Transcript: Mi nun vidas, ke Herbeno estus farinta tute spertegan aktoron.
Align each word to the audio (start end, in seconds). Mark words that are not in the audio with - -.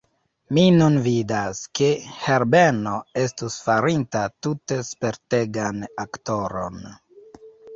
Mi 0.57 0.61
nun 0.77 0.95
vidas, 1.07 1.59
ke 1.79 1.89
Herbeno 2.21 2.95
estus 3.25 3.59
farinta 3.67 4.25
tute 4.47 4.81
spertegan 4.89 5.87
aktoron. 6.07 6.83